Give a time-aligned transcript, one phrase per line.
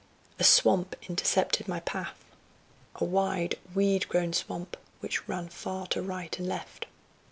[0.39, 2.17] A swamp intercepted my path.
[2.95, 6.87] A wide, weed grown swamp, which ran far to right and left.